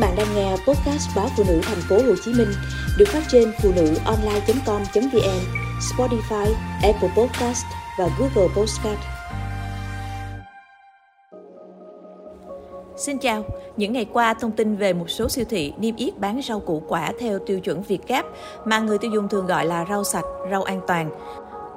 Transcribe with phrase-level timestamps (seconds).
[0.00, 2.48] bạn đang nghe podcast báo phụ nữ thành phố Hồ Chí Minh
[2.98, 5.40] được phát trên phụ nữ online.com.vn,
[5.80, 6.46] Spotify,
[6.82, 7.64] Apple Podcast
[7.98, 8.98] và Google Podcast.
[12.96, 13.44] Xin chào,
[13.76, 16.82] những ngày qua thông tin về một số siêu thị niêm yết bán rau củ
[16.88, 18.26] quả theo tiêu chuẩn Việt Gáp
[18.64, 21.10] mà người tiêu dùng thường gọi là rau sạch, rau an toàn.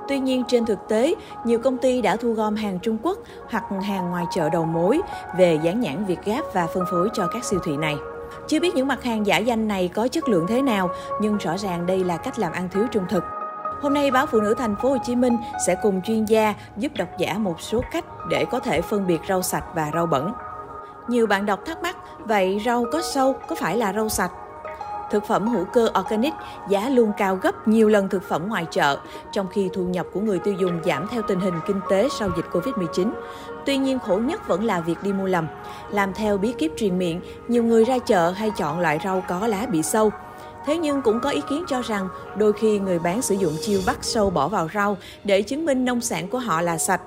[0.07, 1.15] Tuy nhiên trên thực tế,
[1.45, 3.17] nhiều công ty đã thu gom hàng Trung Quốc
[3.49, 5.01] hoặc hàng ngoài chợ đầu mối
[5.37, 7.95] về dán nhãn Việt Gáp và phân phối cho các siêu thị này.
[8.47, 10.89] Chưa biết những mặt hàng giả danh này có chất lượng thế nào,
[11.21, 13.23] nhưng rõ ràng đây là cách làm ăn thiếu trung thực.
[13.81, 16.91] Hôm nay báo Phụ nữ Thành phố Hồ Chí Minh sẽ cùng chuyên gia giúp
[16.97, 20.33] độc giả một số cách để có thể phân biệt rau sạch và rau bẩn.
[21.07, 24.31] Nhiều bạn đọc thắc mắc, vậy rau có sâu có phải là rau sạch?
[25.13, 26.33] Thực phẩm hữu cơ organic
[26.69, 28.97] giá luôn cao gấp nhiều lần thực phẩm ngoài chợ,
[29.31, 32.29] trong khi thu nhập của người tiêu dùng giảm theo tình hình kinh tế sau
[32.35, 33.11] dịch Covid-19.
[33.65, 35.47] Tuy nhiên khổ nhất vẫn là việc đi mua lầm.
[35.89, 39.47] Làm theo bí kíp truyền miệng, nhiều người ra chợ hay chọn loại rau có
[39.47, 40.11] lá bị sâu.
[40.65, 43.81] Thế nhưng cũng có ý kiến cho rằng đôi khi người bán sử dụng chiêu
[43.87, 47.01] bắt sâu bỏ vào rau để chứng minh nông sản của họ là sạch.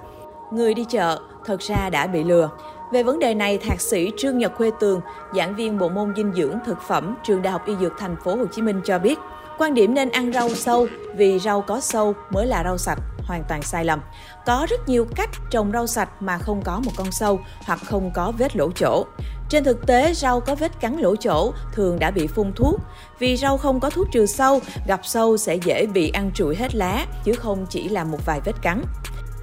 [0.53, 2.51] Người đi chợ thật ra đã bị lừa.
[2.93, 5.01] Về vấn đề này, thạc sĩ Trương Nhật Khuê Tường,
[5.35, 8.37] giảng viên bộ môn dinh dưỡng thực phẩm trường Đại học Y Dược Thành phố
[8.37, 9.19] Hồ Chí Minh cho biết,
[9.59, 13.45] quan điểm nên ăn rau sâu vì rau có sâu mới là rau sạch hoàn
[13.49, 14.01] toàn sai lầm.
[14.47, 18.11] Có rất nhiều cách trồng rau sạch mà không có một con sâu hoặc không
[18.15, 19.05] có vết lỗ chỗ.
[19.49, 22.81] Trên thực tế, rau có vết cắn lỗ chỗ thường đã bị phun thuốc.
[23.19, 26.75] Vì rau không có thuốc trừ sâu, gặp sâu sẽ dễ bị ăn trụi hết
[26.75, 28.83] lá, chứ không chỉ là một vài vết cắn.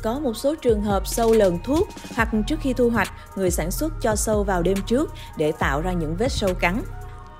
[0.03, 3.71] Có một số trường hợp sâu lần thuốc hoặc trước khi thu hoạch, người sản
[3.71, 6.81] xuất cho sâu vào đêm trước để tạo ra những vết sâu cắn.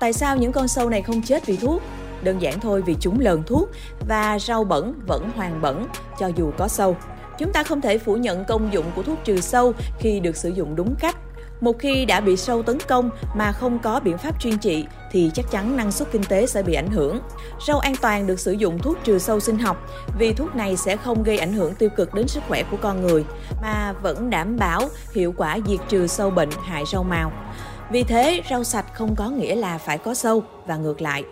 [0.00, 1.82] Tại sao những con sâu này không chết vì thuốc?
[2.22, 3.70] Đơn giản thôi vì chúng lờn thuốc
[4.08, 5.86] và rau bẩn vẫn hoàn bẩn
[6.18, 6.96] cho dù có sâu.
[7.38, 10.48] Chúng ta không thể phủ nhận công dụng của thuốc trừ sâu khi được sử
[10.48, 11.16] dụng đúng cách.
[11.60, 15.30] Một khi đã bị sâu tấn công mà không có biện pháp chuyên trị thì
[15.34, 17.20] chắc chắn năng suất kinh tế sẽ bị ảnh hưởng.
[17.66, 19.76] Rau an toàn được sử dụng thuốc trừ sâu sinh học
[20.18, 23.06] vì thuốc này sẽ không gây ảnh hưởng tiêu cực đến sức khỏe của con
[23.06, 23.24] người
[23.62, 27.32] mà vẫn đảm bảo hiệu quả diệt trừ sâu bệnh hại rau màu.
[27.90, 31.24] Vì thế, rau sạch không có nghĩa là phải có sâu và ngược lại.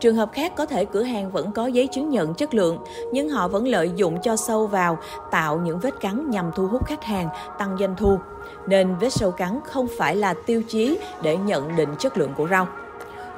[0.00, 2.78] Trường hợp khác có thể cửa hàng vẫn có giấy chứng nhận chất lượng,
[3.12, 4.98] nhưng họ vẫn lợi dụng cho sâu vào,
[5.30, 7.28] tạo những vết cắn nhằm thu hút khách hàng,
[7.58, 8.18] tăng doanh thu.
[8.66, 12.48] Nên vết sâu cắn không phải là tiêu chí để nhận định chất lượng của
[12.48, 12.66] rau.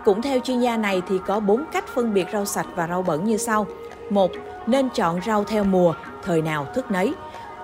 [0.05, 3.03] Cũng theo chuyên gia này thì có 4 cách phân biệt rau sạch và rau
[3.03, 3.67] bẩn như sau.
[4.11, 4.31] một
[4.67, 7.13] Nên chọn rau theo mùa, thời nào thức nấy.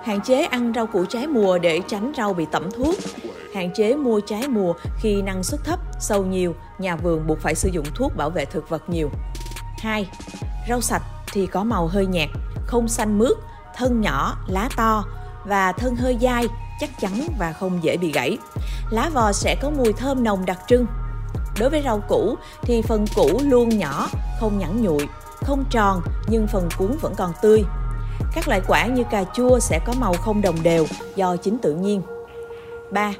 [0.03, 2.95] Hạn chế ăn rau củ trái mùa để tránh rau bị tẩm thuốc.
[3.53, 7.55] Hạn chế mua trái mùa khi năng suất thấp, sâu nhiều, nhà vườn buộc phải
[7.55, 9.09] sử dụng thuốc bảo vệ thực vật nhiều.
[9.79, 10.09] 2.
[10.69, 11.01] Rau sạch
[11.33, 12.29] thì có màu hơi nhạt,
[12.65, 13.37] không xanh mướt,
[13.75, 15.05] thân nhỏ, lá to
[15.45, 16.47] và thân hơi dai,
[16.79, 18.37] chắc chắn và không dễ bị gãy.
[18.89, 20.85] Lá vò sẽ có mùi thơm nồng đặc trưng.
[21.59, 24.07] Đối với rau củ thì phần củ luôn nhỏ,
[24.39, 25.07] không nhẵn nhụi,
[25.45, 27.63] không tròn nhưng phần cuốn vẫn còn tươi.
[28.33, 30.85] Các loại quả như cà chua sẽ có màu không đồng đều
[31.15, 32.01] do chính tự nhiên.
[32.91, 33.13] 3.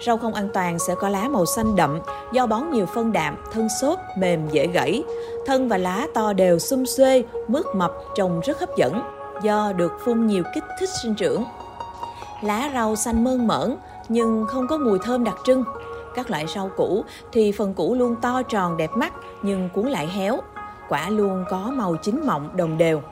[0.00, 2.00] Rau không an toàn sẽ có lá màu xanh đậm
[2.32, 5.02] do bón nhiều phân đạm, thân xốp, mềm, dễ gãy.
[5.46, 9.02] Thân và lá to đều xum xuê, mướt mập, trông rất hấp dẫn
[9.42, 11.44] do được phun nhiều kích thích sinh trưởng.
[12.42, 13.76] Lá rau xanh mơn mởn
[14.08, 15.64] nhưng không có mùi thơm đặc trưng.
[16.14, 19.12] Các loại rau củ thì phần củ luôn to tròn đẹp mắt
[19.42, 20.38] nhưng cuốn lại héo.
[20.88, 23.02] Quả luôn có màu chín mọng đồng đều.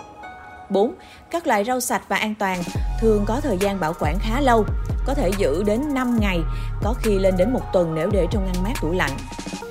[0.71, 0.94] 4.
[1.31, 2.62] Các loại rau sạch và an toàn
[3.00, 4.65] thường có thời gian bảo quản khá lâu,
[5.06, 6.41] có thể giữ đến 5 ngày,
[6.82, 9.12] có khi lên đến một tuần nếu để trong ngăn mát tủ lạnh.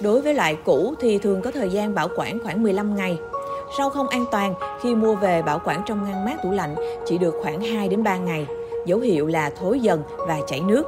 [0.02, 3.18] Đối với loại cũ thì thường có thời gian bảo quản khoảng 15 ngày.
[3.78, 7.18] Rau không an toàn khi mua về bảo quản trong ngăn mát tủ lạnh chỉ
[7.18, 8.48] được khoảng 2 đến 3 ngày,
[8.86, 10.84] dấu hiệu là thối dần và chảy nước.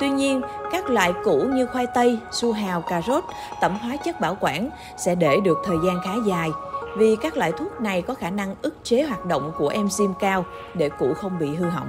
[0.00, 0.40] Tuy nhiên,
[0.72, 3.24] các loại củ như khoai tây, su hào, cà rốt,
[3.60, 6.50] tẩm hóa chất bảo quản sẽ để được thời gian khá dài
[6.96, 10.44] vì các loại thuốc này có khả năng ức chế hoạt động của enzyme cao
[10.74, 11.88] để củ không bị hư hỏng.